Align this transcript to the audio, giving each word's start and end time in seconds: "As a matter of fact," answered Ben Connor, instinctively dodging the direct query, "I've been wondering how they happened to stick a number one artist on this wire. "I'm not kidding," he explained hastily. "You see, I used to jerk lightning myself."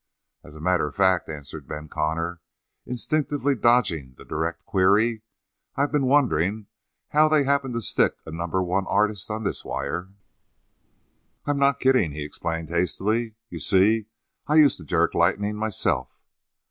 "As 0.43 0.55
a 0.55 0.59
matter 0.59 0.87
of 0.87 0.95
fact," 0.95 1.29
answered 1.29 1.67
Ben 1.67 1.87
Connor, 1.87 2.41
instinctively 2.87 3.53
dodging 3.53 4.15
the 4.17 4.25
direct 4.25 4.65
query, 4.65 5.21
"I've 5.75 5.91
been 5.91 6.07
wondering 6.07 6.65
how 7.09 7.29
they 7.29 7.43
happened 7.43 7.75
to 7.75 7.81
stick 7.81 8.15
a 8.25 8.31
number 8.31 8.63
one 8.63 8.87
artist 8.87 9.29
on 9.29 9.43
this 9.43 9.63
wire. 9.63 10.09
"I'm 11.45 11.59
not 11.59 11.79
kidding," 11.79 12.13
he 12.13 12.23
explained 12.23 12.69
hastily. 12.69 13.35
"You 13.51 13.59
see, 13.59 14.07
I 14.47 14.55
used 14.55 14.77
to 14.77 14.85
jerk 14.85 15.13
lightning 15.13 15.55
myself." 15.55 16.09